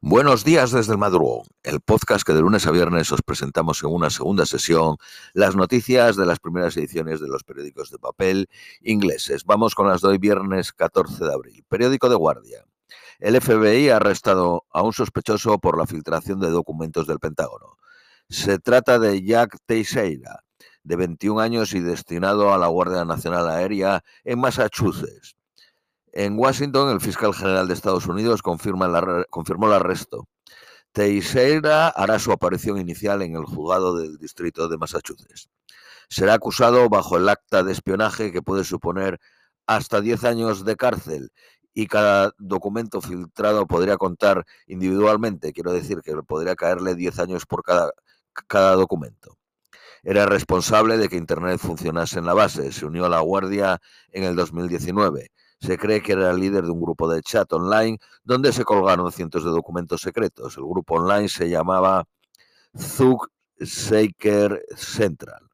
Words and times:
Buenos 0.00 0.44
días 0.44 0.70
desde 0.70 0.92
el 0.92 0.98
madrugón, 0.98 1.48
el 1.64 1.80
podcast 1.80 2.24
que 2.24 2.32
de 2.32 2.40
lunes 2.40 2.68
a 2.68 2.70
viernes 2.70 3.10
os 3.10 3.20
presentamos 3.20 3.82
en 3.82 3.90
una 3.90 4.10
segunda 4.10 4.46
sesión 4.46 4.96
las 5.32 5.56
noticias 5.56 6.14
de 6.14 6.24
las 6.24 6.38
primeras 6.38 6.76
ediciones 6.76 7.20
de 7.20 7.26
los 7.26 7.42
periódicos 7.42 7.90
de 7.90 7.98
papel 7.98 8.48
ingleses. 8.80 9.44
Vamos 9.44 9.74
con 9.74 9.88
las 9.88 10.00
de 10.00 10.16
viernes 10.18 10.72
14 10.72 11.24
de 11.24 11.32
abril. 11.32 11.64
Periódico 11.68 12.08
de 12.08 12.14
guardia. 12.14 12.64
El 13.18 13.40
FBI 13.40 13.88
ha 13.88 13.96
arrestado 13.96 14.66
a 14.70 14.82
un 14.82 14.92
sospechoso 14.92 15.58
por 15.58 15.76
la 15.76 15.84
filtración 15.84 16.38
de 16.38 16.50
documentos 16.50 17.08
del 17.08 17.18
Pentágono. 17.18 17.76
Se 18.28 18.60
trata 18.60 19.00
de 19.00 19.20
Jack 19.24 19.58
Teixeira, 19.66 20.44
de 20.84 20.94
21 20.94 21.40
años 21.40 21.74
y 21.74 21.80
destinado 21.80 22.54
a 22.54 22.58
la 22.58 22.68
Guardia 22.68 23.04
Nacional 23.04 23.48
Aérea 23.48 24.04
en 24.22 24.38
Massachusetts. 24.38 25.37
En 26.18 26.36
Washington, 26.36 26.90
el 26.90 27.00
fiscal 27.00 27.32
general 27.32 27.68
de 27.68 27.74
Estados 27.74 28.06
Unidos 28.06 28.42
confirmó 28.42 28.86
el 28.86 29.72
arresto. 29.72 30.26
Teixeira 30.90 31.90
hará 31.90 32.18
su 32.18 32.32
aparición 32.32 32.76
inicial 32.80 33.22
en 33.22 33.36
el 33.36 33.44
juzgado 33.44 33.96
del 33.96 34.18
distrito 34.18 34.68
de 34.68 34.78
Massachusetts. 34.78 35.48
Será 36.08 36.34
acusado 36.34 36.88
bajo 36.88 37.18
el 37.18 37.28
acta 37.28 37.62
de 37.62 37.70
espionaje 37.70 38.32
que 38.32 38.42
puede 38.42 38.64
suponer 38.64 39.20
hasta 39.68 40.00
10 40.00 40.24
años 40.24 40.64
de 40.64 40.74
cárcel 40.74 41.30
y 41.72 41.86
cada 41.86 42.32
documento 42.38 43.00
filtrado 43.00 43.68
podría 43.68 43.96
contar 43.96 44.44
individualmente. 44.66 45.52
Quiero 45.52 45.72
decir 45.72 46.00
que 46.02 46.16
podría 46.24 46.56
caerle 46.56 46.96
10 46.96 47.16
años 47.20 47.46
por 47.46 47.62
cada, 47.62 47.92
cada 48.48 48.72
documento. 48.72 49.38
Era 50.02 50.26
responsable 50.26 50.98
de 50.98 51.08
que 51.08 51.14
Internet 51.14 51.60
funcionase 51.60 52.18
en 52.18 52.26
la 52.26 52.34
base. 52.34 52.72
Se 52.72 52.86
unió 52.86 53.06
a 53.06 53.08
la 53.08 53.20
Guardia 53.20 53.80
en 54.10 54.24
el 54.24 54.34
2019. 54.34 55.30
Se 55.60 55.76
cree 55.76 56.02
que 56.02 56.12
era 56.12 56.30
el 56.30 56.38
líder 56.38 56.64
de 56.64 56.70
un 56.70 56.80
grupo 56.80 57.08
de 57.08 57.22
chat 57.22 57.52
online 57.52 57.98
donde 58.24 58.52
se 58.52 58.64
colgaron 58.64 59.10
cientos 59.12 59.44
de 59.44 59.50
documentos 59.50 60.00
secretos. 60.00 60.56
El 60.56 60.64
grupo 60.64 60.94
online 60.94 61.28
se 61.28 61.48
llamaba 61.48 62.04
Zug 62.76 63.28
Shaker 63.58 64.64
Central. 64.76 65.48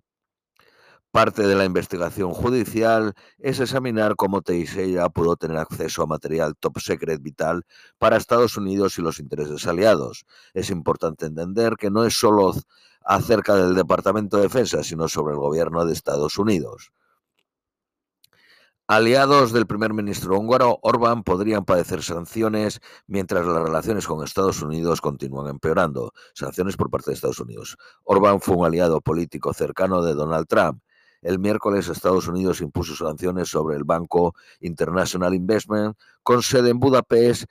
Parte 1.14 1.46
de 1.46 1.54
la 1.54 1.64
investigación 1.64 2.32
judicial 2.32 3.14
es 3.38 3.60
examinar 3.60 4.16
cómo 4.16 4.42
Teixeira 4.42 5.08
pudo 5.08 5.36
tener 5.36 5.58
acceso 5.58 6.02
a 6.02 6.06
material 6.06 6.56
top 6.58 6.80
secret 6.80 7.22
vital 7.22 7.62
para 7.98 8.16
Estados 8.16 8.56
Unidos 8.56 8.98
y 8.98 9.02
los 9.02 9.20
intereses 9.20 9.64
aliados. 9.68 10.26
Es 10.54 10.70
importante 10.70 11.26
entender 11.26 11.76
que 11.76 11.88
no 11.88 12.04
es 12.04 12.14
solo 12.14 12.52
acerca 13.04 13.54
del 13.54 13.76
Departamento 13.76 14.38
de 14.38 14.44
Defensa, 14.44 14.82
sino 14.82 15.06
sobre 15.06 15.34
el 15.34 15.38
gobierno 15.38 15.84
de 15.84 15.92
Estados 15.92 16.36
Unidos. 16.36 16.90
Aliados 18.86 19.54
del 19.54 19.66
primer 19.66 19.94
ministro 19.94 20.38
húngaro, 20.38 20.78
Orbán 20.82 21.22
podrían 21.22 21.64
padecer 21.64 22.02
sanciones 22.02 22.80
mientras 23.06 23.46
las 23.46 23.62
relaciones 23.62 24.06
con 24.06 24.22
Estados 24.22 24.60
Unidos 24.60 25.00
continúan 25.00 25.48
empeorando. 25.48 26.12
Sanciones 26.34 26.76
por 26.76 26.90
parte 26.90 27.10
de 27.10 27.14
Estados 27.14 27.40
Unidos. 27.40 27.78
Orbán 28.02 28.42
fue 28.42 28.56
un 28.56 28.66
aliado 28.66 29.00
político 29.00 29.54
cercano 29.54 30.02
de 30.02 30.12
Donald 30.12 30.46
Trump. 30.46 30.82
El 31.22 31.38
miércoles 31.38 31.88
Estados 31.88 32.28
Unidos 32.28 32.60
impuso 32.60 32.94
sanciones 32.94 33.48
sobre 33.48 33.76
el 33.76 33.84
Banco 33.84 34.34
International 34.60 35.32
Investment 35.32 35.96
con 36.22 36.42
sede 36.42 36.68
en 36.68 36.78
Budapest 36.78 37.44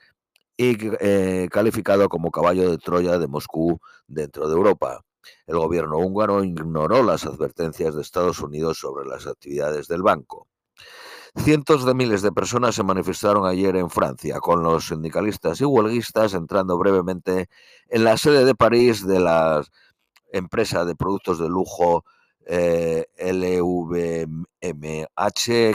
y 0.56 0.76
eh, 1.00 1.48
calificado 1.50 2.08
como 2.08 2.30
caballo 2.30 2.70
de 2.70 2.78
Troya 2.78 3.18
de 3.18 3.26
Moscú 3.26 3.80
dentro 4.06 4.48
de 4.48 4.54
Europa. 4.54 5.04
El 5.48 5.56
gobierno 5.56 5.98
húngaro 5.98 6.44
ignoró 6.44 7.02
las 7.02 7.26
advertencias 7.26 7.96
de 7.96 8.02
Estados 8.02 8.38
Unidos 8.38 8.78
sobre 8.78 9.04
las 9.08 9.26
actividades 9.26 9.88
del 9.88 10.04
banco. 10.04 10.46
Cientos 11.36 11.84
de 11.84 11.94
miles 11.94 12.22
de 12.22 12.30
personas 12.30 12.76
se 12.76 12.84
manifestaron 12.84 13.44
ayer 13.44 13.74
en 13.76 13.90
Francia, 13.90 14.38
con 14.38 14.62
los 14.62 14.86
sindicalistas 14.86 15.60
y 15.60 15.64
huelguistas 15.64 16.32
entrando 16.32 16.78
brevemente 16.78 17.48
en 17.88 18.04
la 18.04 18.16
sede 18.16 18.44
de 18.44 18.54
París 18.54 19.04
de 19.04 19.18
la 19.18 19.64
empresa 20.32 20.84
de 20.84 20.94
productos 20.94 21.40
de 21.40 21.48
lujo 21.48 22.04
eh, 22.46 23.06
LVMH, 23.18 24.36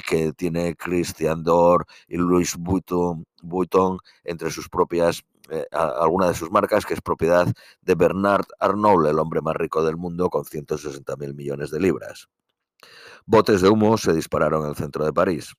que 0.08 0.34
tiene 0.36 0.76
Christian 0.76 1.44
Dior 1.44 1.86
y 2.08 2.18
Louis 2.18 2.56
Vuitton, 2.58 4.00
entre 4.24 4.52
sus 4.52 4.70
propias, 4.70 5.26
eh, 5.50 5.66
alguna 5.72 6.30
de 6.30 6.36
sus 6.36 6.52
marcas, 6.52 6.86
que 6.86 6.94
es 6.94 7.02
propiedad 7.02 7.48
de 7.82 7.96
Bernard 7.96 8.46
Arnault, 8.60 9.08
el 9.08 9.20
hombre 9.20 9.42
más 9.42 9.56
rico 9.56 9.84
del 9.84 9.98
mundo, 9.98 10.30
con 10.30 10.46
160 10.46 11.16
mil 11.18 11.34
millones 11.34 11.70
de 11.70 11.82
libras. 11.82 12.30
Botes 13.26 13.62
de 13.62 13.70
humo 13.70 13.98
se 13.98 14.14
dispararon 14.14 14.64
en 14.64 14.70
el 14.70 14.76
centro 14.76 15.06
de 15.06 15.14
París. 15.14 15.54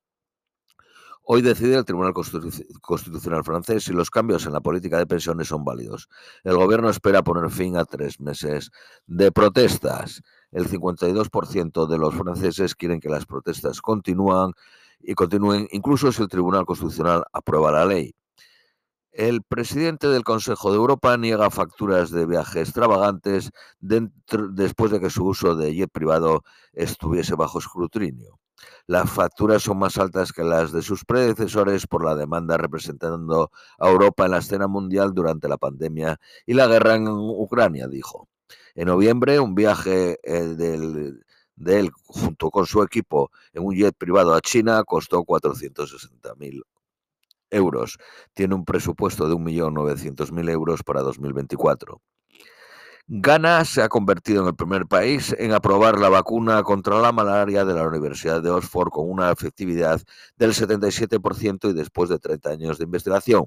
Hoy 1.32 1.42
decide 1.42 1.76
el 1.76 1.84
Tribunal 1.84 2.12
Constitucional 2.12 3.44
francés 3.44 3.84
si 3.84 3.92
los 3.92 4.10
cambios 4.10 4.46
en 4.46 4.52
la 4.52 4.60
política 4.60 4.98
de 4.98 5.06
pensiones 5.06 5.46
son 5.48 5.64
válidos. 5.64 6.08
El 6.42 6.56
gobierno 6.56 6.90
espera 6.90 7.22
poner 7.22 7.50
fin 7.50 7.76
a 7.76 7.84
tres 7.84 8.18
meses 8.20 8.72
de 9.06 9.30
protestas. 9.30 10.22
El 10.50 10.66
52% 10.68 11.86
de 11.86 11.98
los 11.98 12.14
franceses 12.14 12.74
quieren 12.74 12.98
que 12.98 13.08
las 13.08 13.26
protestas 13.26 13.80
continúen 13.80 14.54
y 14.98 15.14
continúen 15.14 15.68
incluso 15.70 16.10
si 16.10 16.20
el 16.22 16.28
Tribunal 16.28 16.66
Constitucional 16.66 17.22
aprueba 17.32 17.70
la 17.70 17.84
ley. 17.84 18.14
El 19.12 19.42
presidente 19.42 20.06
del 20.06 20.22
Consejo 20.22 20.70
de 20.70 20.76
Europa 20.76 21.16
niega 21.16 21.50
facturas 21.50 22.12
de 22.12 22.26
viaje 22.26 22.60
extravagantes 22.60 23.50
después 23.80 24.92
de 24.92 25.00
que 25.00 25.10
su 25.10 25.24
uso 25.26 25.56
de 25.56 25.74
jet 25.74 25.90
privado 25.90 26.44
estuviese 26.72 27.34
bajo 27.34 27.58
escrutinio. 27.58 28.38
Las 28.86 29.10
facturas 29.10 29.62
son 29.62 29.78
más 29.78 29.98
altas 29.98 30.32
que 30.32 30.44
las 30.44 30.70
de 30.70 30.82
sus 30.82 31.04
predecesores 31.04 31.88
por 31.88 32.04
la 32.04 32.14
demanda 32.14 32.56
representando 32.56 33.50
a 33.78 33.88
Europa 33.88 34.26
en 34.26 34.30
la 34.30 34.38
escena 34.38 34.68
mundial 34.68 35.12
durante 35.12 35.48
la 35.48 35.58
pandemia 35.58 36.20
y 36.46 36.54
la 36.54 36.68
guerra 36.68 36.94
en 36.94 37.08
Ucrania, 37.08 37.88
dijo. 37.88 38.28
En 38.76 38.86
noviembre, 38.86 39.40
un 39.40 39.56
viaje 39.56 40.18
eh, 40.22 40.54
de 41.56 41.78
él 41.80 41.90
junto 42.04 42.50
con 42.50 42.66
su 42.66 42.82
equipo 42.82 43.30
en 43.52 43.64
un 43.64 43.74
jet 43.74 43.96
privado 43.96 44.34
a 44.34 44.40
China 44.40 44.84
costó 44.84 45.24
460.000 45.24 46.62
euros. 47.50 47.98
Tiene 48.34 48.54
un 48.54 48.64
presupuesto 48.64 49.28
de 49.28 49.34
1.900.000 49.34 50.50
euros 50.50 50.82
para 50.82 51.02
2024. 51.02 52.00
Ghana 53.12 53.64
se 53.64 53.82
ha 53.82 53.88
convertido 53.88 54.42
en 54.42 54.48
el 54.48 54.54
primer 54.54 54.86
país 54.86 55.34
en 55.36 55.52
aprobar 55.52 55.98
la 55.98 56.08
vacuna 56.08 56.62
contra 56.62 57.00
la 57.00 57.10
malaria 57.10 57.64
de 57.64 57.74
la 57.74 57.88
Universidad 57.88 58.40
de 58.40 58.50
Oxford 58.50 58.90
con 58.90 59.10
una 59.10 59.32
efectividad 59.32 60.00
del 60.36 60.52
77% 60.52 61.70
y 61.70 61.72
después 61.72 62.08
de 62.08 62.20
30 62.20 62.50
años 62.50 62.78
de 62.78 62.84
investigación. 62.84 63.46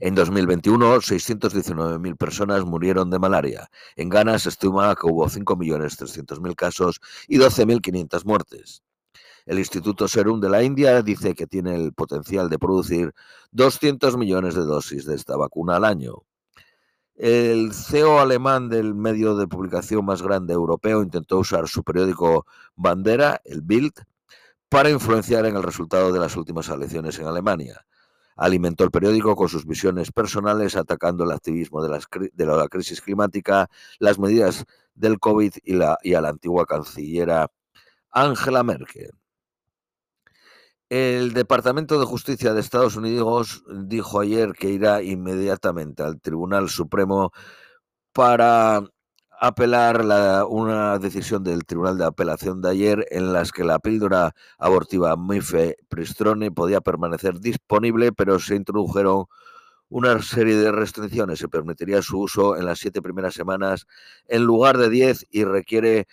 En 0.00 0.14
2021, 0.14 1.02
619.000 1.02 2.16
personas 2.16 2.64
murieron 2.64 3.10
de 3.10 3.18
malaria. 3.18 3.68
En 3.96 4.08
Ghana 4.08 4.38
se 4.38 4.48
estima 4.48 4.94
que 4.94 5.06
hubo 5.06 5.28
5.300.000 5.28 6.54
casos 6.54 7.00
y 7.28 7.36
12.500 7.36 8.24
muertes. 8.24 8.82
El 9.46 9.58
Instituto 9.58 10.08
Serum 10.08 10.40
de 10.40 10.48
la 10.48 10.62
India 10.62 11.02
dice 11.02 11.34
que 11.34 11.46
tiene 11.46 11.74
el 11.74 11.92
potencial 11.92 12.48
de 12.48 12.58
producir 12.58 13.12
200 13.52 14.16
millones 14.16 14.54
de 14.54 14.62
dosis 14.62 15.04
de 15.04 15.14
esta 15.14 15.36
vacuna 15.36 15.76
al 15.76 15.84
año. 15.84 16.22
El 17.14 17.74
CEO 17.74 18.20
alemán 18.20 18.70
del 18.70 18.94
medio 18.94 19.36
de 19.36 19.46
publicación 19.46 20.04
más 20.04 20.22
grande 20.22 20.54
europeo 20.54 21.02
intentó 21.02 21.38
usar 21.38 21.68
su 21.68 21.84
periódico 21.84 22.46
bandera, 22.74 23.40
el 23.44 23.60
Bild, 23.60 23.92
para 24.70 24.90
influenciar 24.90 25.44
en 25.46 25.56
el 25.56 25.62
resultado 25.62 26.10
de 26.10 26.18
las 26.18 26.36
últimas 26.36 26.68
elecciones 26.70 27.18
en 27.18 27.26
Alemania. 27.26 27.84
Alimentó 28.36 28.82
el 28.82 28.90
periódico 28.90 29.36
con 29.36 29.48
sus 29.48 29.66
visiones 29.66 30.10
personales, 30.10 30.74
atacando 30.74 31.22
el 31.22 31.30
activismo 31.30 31.82
de, 31.82 32.00
la 32.46 32.68
crisis 32.68 33.00
climática, 33.00 33.68
las 33.98 34.18
medidas 34.18 34.64
del 34.94 35.20
COVID 35.20 35.52
y, 35.62 35.78
y 36.02 36.14
a 36.14 36.20
la 36.20 36.30
antigua 36.30 36.66
cancillera 36.66 37.48
Angela 38.10 38.64
Merkel. 38.64 39.12
El 40.96 41.32
Departamento 41.32 41.98
de 41.98 42.06
Justicia 42.06 42.54
de 42.54 42.60
Estados 42.60 42.94
Unidos 42.94 43.64
dijo 43.68 44.20
ayer 44.20 44.52
que 44.52 44.70
irá 44.70 45.02
inmediatamente 45.02 46.04
al 46.04 46.20
Tribunal 46.20 46.68
Supremo 46.68 47.32
para 48.12 48.80
apelar 49.40 50.02
una 50.48 51.00
decisión 51.00 51.42
del 51.42 51.64
Tribunal 51.64 51.98
de 51.98 52.04
Apelación 52.04 52.62
de 52.62 52.70
ayer 52.70 53.06
en 53.10 53.32
las 53.32 53.50
que 53.50 53.64
la 53.64 53.80
píldora 53.80 54.36
abortiva 54.56 55.16
Mife 55.16 55.78
Pristrone 55.88 56.52
podía 56.52 56.80
permanecer 56.80 57.40
disponible, 57.40 58.12
pero 58.12 58.38
se 58.38 58.54
introdujeron 58.54 59.24
una 59.88 60.22
serie 60.22 60.54
de 60.54 60.70
restricciones. 60.70 61.40
Se 61.40 61.48
permitiría 61.48 62.02
su 62.02 62.20
uso 62.20 62.56
en 62.56 62.66
las 62.66 62.78
siete 62.78 63.02
primeras 63.02 63.34
semanas 63.34 63.88
en 64.28 64.44
lugar 64.44 64.78
de 64.78 64.90
diez 64.90 65.26
y 65.28 65.42
requiere 65.42 66.06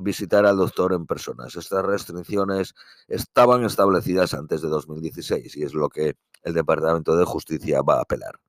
visitar 0.00 0.46
al 0.46 0.56
doctor 0.56 0.92
en 0.92 1.06
personas. 1.06 1.56
Estas 1.56 1.84
restricciones 1.84 2.74
estaban 3.08 3.64
establecidas 3.64 4.34
antes 4.34 4.62
de 4.62 4.68
2016 4.68 5.56
y 5.56 5.62
es 5.62 5.74
lo 5.74 5.88
que 5.88 6.16
el 6.42 6.54
Departamento 6.54 7.16
de 7.16 7.24
Justicia 7.24 7.82
va 7.82 7.98
a 7.98 8.02
apelar. 8.02 8.40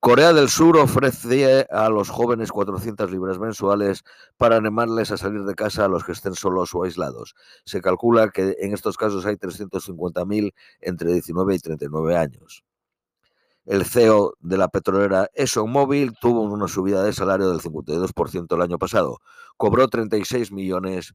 Corea 0.00 0.32
del 0.32 0.48
Sur 0.48 0.76
ofrece 0.76 1.66
a 1.70 1.88
los 1.88 2.08
jóvenes 2.08 2.52
400 2.52 3.10
libras 3.10 3.40
mensuales 3.40 4.04
para 4.36 4.56
animarles 4.56 5.10
a 5.10 5.16
salir 5.16 5.42
de 5.42 5.56
casa 5.56 5.86
a 5.86 5.88
los 5.88 6.04
que 6.04 6.12
estén 6.12 6.34
solos 6.34 6.72
o 6.72 6.84
aislados. 6.84 7.34
Se 7.64 7.80
calcula 7.80 8.30
que 8.30 8.56
en 8.60 8.72
estos 8.72 8.96
casos 8.96 9.26
hay 9.26 9.34
350.000 9.34 10.54
entre 10.82 11.12
19 11.12 11.54
y 11.54 11.58
39 11.58 12.16
años. 12.16 12.62
El 13.68 13.84
CEO 13.84 14.32
de 14.40 14.56
la 14.56 14.68
petrolera 14.68 15.28
ExxonMobil 15.34 16.14
tuvo 16.18 16.40
una 16.40 16.68
subida 16.68 17.02
de 17.02 17.12
salario 17.12 17.50
del 17.50 17.60
52% 17.60 18.56
el 18.56 18.62
año 18.62 18.78
pasado. 18.78 19.18
Cobró 19.58 19.88
36 19.88 20.52
millones 20.52 21.12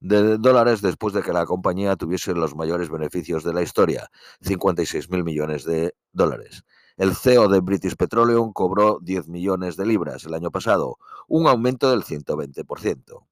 de 0.00 0.36
dólares 0.38 0.82
después 0.82 1.14
de 1.14 1.22
que 1.22 1.32
la 1.32 1.46
compañía 1.46 1.94
tuviese 1.94 2.34
los 2.34 2.56
mayores 2.56 2.90
beneficios 2.90 3.44
de 3.44 3.54
la 3.54 3.62
historia, 3.62 4.10
56 4.40 5.08
mil 5.08 5.22
millones 5.22 5.64
de 5.64 5.94
dólares. 6.12 6.64
El 6.96 7.14
CEO 7.14 7.46
de 7.46 7.60
British 7.60 7.94
Petroleum 7.94 8.52
cobró 8.52 8.98
10 9.00 9.28
millones 9.28 9.76
de 9.76 9.86
libras 9.86 10.24
el 10.24 10.34
año 10.34 10.50
pasado, 10.50 10.98
un 11.28 11.46
aumento 11.46 11.92
del 11.92 12.02
120%. 12.02 13.24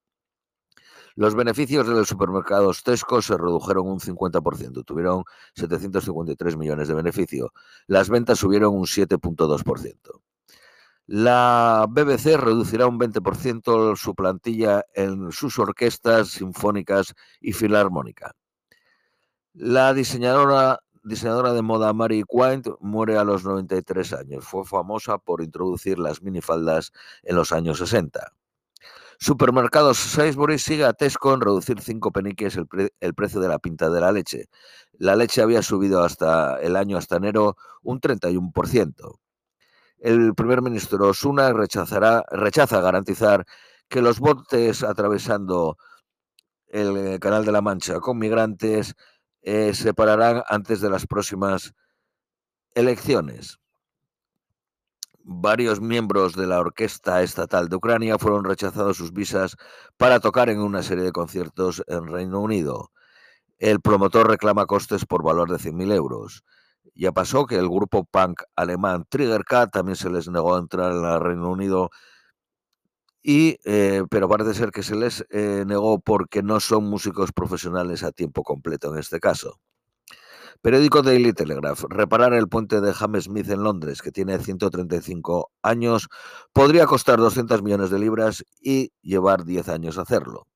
Los 1.14 1.34
beneficios 1.34 1.86
de 1.86 1.94
los 1.94 2.08
supermercados 2.08 2.82
Tesco 2.82 3.20
se 3.20 3.36
redujeron 3.36 3.88
un 3.88 4.00
50%, 4.00 4.84
tuvieron 4.84 5.24
753 5.54 6.56
millones 6.56 6.88
de 6.88 6.94
beneficio. 6.94 7.52
Las 7.86 8.08
ventas 8.08 8.38
subieron 8.38 8.74
un 8.74 8.86
7.2%. 8.86 10.20
La 11.06 11.86
BBC 11.88 12.36
reducirá 12.36 12.86
un 12.86 12.98
20% 12.98 13.96
su 13.96 14.14
plantilla 14.14 14.84
en 14.94 15.32
sus 15.32 15.58
orquestas 15.58 16.28
sinfónicas 16.28 17.14
y 17.40 17.52
filarmónica. 17.52 18.34
La 19.52 19.92
diseñadora, 19.92 20.80
diseñadora 21.02 21.52
de 21.52 21.60
moda 21.60 21.92
Mary 21.92 22.22
Quant 22.26 22.68
muere 22.80 23.18
a 23.18 23.24
los 23.24 23.44
93 23.44 24.12
años. 24.14 24.44
Fue 24.44 24.64
famosa 24.64 25.18
por 25.18 25.42
introducir 25.42 25.98
las 25.98 26.22
minifaldas 26.22 26.92
en 27.22 27.36
los 27.36 27.52
años 27.52 27.78
60. 27.78 28.32
Supermercados 29.22 29.98
Sainsbury 29.98 30.58
sigue 30.58 30.84
a 30.84 30.94
Tesco 30.94 31.32
en 31.32 31.40
reducir 31.40 31.80
5 31.80 32.10
peniques 32.10 32.56
el, 32.56 33.14
precio 33.14 33.40
de 33.40 33.46
la 33.46 33.60
pinta 33.60 33.88
de 33.88 34.00
la 34.00 34.10
leche. 34.10 34.46
La 34.94 35.14
leche 35.14 35.42
había 35.42 35.62
subido 35.62 36.02
hasta 36.02 36.60
el 36.60 36.74
año 36.74 36.96
hasta 36.96 37.18
enero 37.18 37.56
un 37.82 38.00
31%. 38.00 39.20
El 39.98 40.34
primer 40.34 40.60
ministro 40.60 41.06
Osuna 41.06 41.52
rechazará, 41.52 42.24
rechaza 42.32 42.80
garantizar 42.80 43.46
que 43.88 44.02
los 44.02 44.18
botes 44.18 44.82
atravesando 44.82 45.76
el 46.66 47.20
Canal 47.20 47.44
de 47.44 47.52
la 47.52 47.62
Mancha 47.62 48.00
con 48.00 48.18
migrantes 48.18 48.96
eh, 49.42 49.72
se 49.72 49.94
pararán 49.94 50.42
antes 50.48 50.80
de 50.80 50.90
las 50.90 51.06
próximas 51.06 51.74
elecciones 52.74 53.61
varios 55.24 55.80
miembros 55.80 56.34
de 56.34 56.46
la 56.46 56.60
Orquesta 56.60 57.22
Estatal 57.22 57.68
de 57.68 57.76
Ucrania 57.76 58.18
fueron 58.18 58.44
rechazados 58.44 58.96
sus 58.96 59.12
visas 59.12 59.56
para 59.96 60.20
tocar 60.20 60.48
en 60.48 60.60
una 60.60 60.82
serie 60.82 61.04
de 61.04 61.12
conciertos 61.12 61.82
en 61.86 62.06
Reino 62.06 62.40
Unido. 62.40 62.90
El 63.58 63.80
promotor 63.80 64.28
reclama 64.28 64.66
costes 64.66 65.06
por 65.06 65.22
valor 65.22 65.50
de 65.50 65.58
100.000 65.58 65.92
euros. 65.92 66.44
Ya 66.94 67.12
pasó 67.12 67.46
que 67.46 67.56
el 67.56 67.68
grupo 67.68 68.04
punk 68.04 68.42
alemán 68.56 69.06
Trigger 69.08 69.44
Cat 69.44 69.70
también 69.72 69.96
se 69.96 70.10
les 70.10 70.28
negó 70.28 70.58
entrar 70.58 70.92
en 70.92 71.04
el 71.04 71.20
Reino 71.20 71.50
Unido, 71.50 71.90
y, 73.22 73.58
eh, 73.64 74.02
pero 74.10 74.28
parece 74.28 74.54
ser 74.54 74.72
que 74.72 74.82
se 74.82 74.96
les 74.96 75.24
eh, 75.30 75.64
negó 75.66 76.00
porque 76.00 76.42
no 76.42 76.58
son 76.58 76.84
músicos 76.84 77.32
profesionales 77.32 78.02
a 78.02 78.10
tiempo 78.10 78.42
completo 78.42 78.92
en 78.92 78.98
este 78.98 79.20
caso. 79.20 79.60
Periódico 80.62 81.02
Daily 81.02 81.32
Telegraph. 81.32 81.82
Reparar 81.88 82.34
el 82.34 82.48
puente 82.48 82.80
de 82.80 82.94
Hammersmith 82.96 83.50
en 83.50 83.64
Londres, 83.64 84.00
que 84.00 84.12
tiene 84.12 84.38
135 84.38 85.50
años, 85.60 86.08
podría 86.52 86.86
costar 86.86 87.18
200 87.18 87.64
millones 87.64 87.90
de 87.90 87.98
libras 87.98 88.44
y 88.60 88.92
llevar 89.02 89.44
10 89.44 89.68
años 89.68 89.98
hacerlo. 89.98 90.46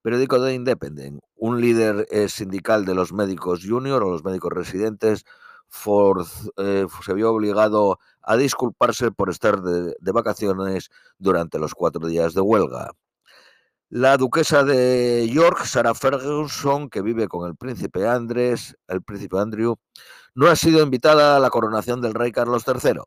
Periódico 0.00 0.42
The 0.42 0.54
Independent. 0.54 1.20
Un 1.36 1.60
líder 1.60 2.06
eh, 2.10 2.30
sindical 2.30 2.86
de 2.86 2.94
los 2.94 3.12
médicos 3.12 3.60
junior 3.62 4.02
o 4.02 4.10
los 4.10 4.24
médicos 4.24 4.52
residentes 4.54 5.26
eh, 6.56 6.86
se 7.04 7.12
vio 7.12 7.30
obligado 7.30 7.98
a 8.22 8.38
disculparse 8.38 9.12
por 9.12 9.28
estar 9.28 9.60
de 9.60 10.12
vacaciones 10.12 10.88
durante 11.18 11.58
los 11.58 11.74
cuatro 11.74 12.06
días 12.06 12.32
de 12.32 12.40
huelga. 12.40 12.92
La 13.92 14.16
duquesa 14.16 14.62
de 14.62 15.28
York, 15.28 15.64
Sarah 15.64 15.94
Ferguson, 15.94 16.88
que 16.88 17.02
vive 17.02 17.26
con 17.26 17.48
el 17.48 17.56
príncipe 17.56 18.06
Andrés, 18.06 18.76
el 18.86 19.02
príncipe 19.02 19.36
Andrew, 19.36 19.78
no 20.32 20.46
ha 20.46 20.54
sido 20.54 20.80
invitada 20.80 21.34
a 21.36 21.40
la 21.40 21.50
coronación 21.50 22.00
del 22.00 22.14
rey 22.14 22.30
Carlos 22.30 22.62
III. 22.68 23.00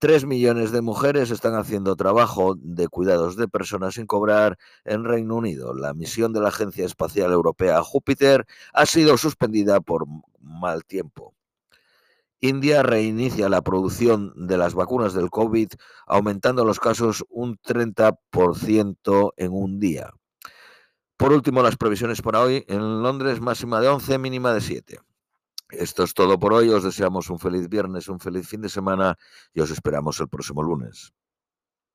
Tres 0.00 0.24
millones 0.24 0.72
de 0.72 0.80
mujeres 0.80 1.30
están 1.30 1.54
haciendo 1.54 1.94
trabajo 1.94 2.56
de 2.58 2.88
cuidados 2.88 3.36
de 3.36 3.46
personas 3.46 3.94
sin 3.94 4.06
cobrar 4.06 4.58
en 4.84 5.04
Reino 5.04 5.36
Unido. 5.36 5.72
La 5.74 5.94
misión 5.94 6.32
de 6.32 6.40
la 6.40 6.48
Agencia 6.48 6.84
Espacial 6.84 7.30
Europea 7.30 7.80
Júpiter 7.84 8.46
ha 8.72 8.84
sido 8.84 9.16
suspendida 9.16 9.80
por 9.80 10.06
mal 10.40 10.84
tiempo. 10.86 11.37
India 12.40 12.82
reinicia 12.82 13.48
la 13.48 13.62
producción 13.62 14.32
de 14.36 14.56
las 14.56 14.74
vacunas 14.74 15.12
del 15.12 15.30
COVID, 15.30 15.70
aumentando 16.06 16.64
los 16.64 16.78
casos 16.78 17.24
un 17.28 17.58
30% 17.58 19.32
en 19.36 19.52
un 19.52 19.80
día. 19.80 20.10
Por 21.16 21.32
último, 21.32 21.62
las 21.62 21.76
previsiones 21.76 22.22
para 22.22 22.40
hoy. 22.40 22.64
En 22.68 23.02
Londres, 23.02 23.40
máxima 23.40 23.80
de 23.80 23.88
11, 23.88 24.18
mínima 24.18 24.52
de 24.52 24.60
7. 24.60 25.00
Esto 25.70 26.04
es 26.04 26.14
todo 26.14 26.38
por 26.38 26.52
hoy. 26.52 26.68
Os 26.68 26.84
deseamos 26.84 27.28
un 27.28 27.40
feliz 27.40 27.68
viernes, 27.68 28.08
un 28.08 28.20
feliz 28.20 28.48
fin 28.48 28.60
de 28.60 28.68
semana 28.68 29.18
y 29.52 29.60
os 29.60 29.70
esperamos 29.70 30.20
el 30.20 30.28
próximo 30.28 30.62
lunes. 30.62 31.12